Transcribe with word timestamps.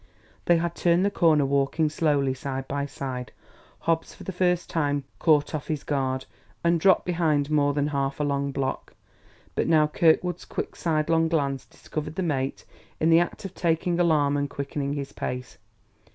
They 0.45 0.57
had 0.57 0.73
turned 0.73 1.05
the 1.05 1.11
corner, 1.11 1.45
walking 1.45 1.87
slowly, 1.87 2.33
side 2.33 2.67
by 2.67 2.87
side; 2.87 3.31
Hobbs, 3.81 4.15
for 4.15 4.23
the 4.23 4.31
first 4.31 4.67
time 4.67 5.03
caught 5.19 5.53
off 5.53 5.67
his 5.67 5.83
guard, 5.83 6.25
had 6.65 6.79
dropped 6.79 7.05
behind 7.05 7.51
more 7.51 7.73
than 7.73 7.85
half 7.85 8.19
a 8.19 8.23
long 8.23 8.51
block. 8.51 8.95
But 9.53 9.67
now 9.67 9.85
Kirkwood's 9.85 10.45
quick 10.45 10.75
sidelong 10.75 11.27
glance 11.27 11.67
discovered 11.67 12.15
the 12.15 12.23
mate 12.23 12.65
in 12.99 13.11
the 13.11 13.19
act 13.19 13.45
of 13.45 13.53
taking 13.53 13.99
alarm 13.99 14.37
and 14.37 14.49
quickening 14.49 14.93
his 14.93 15.13
pace. 15.13 15.59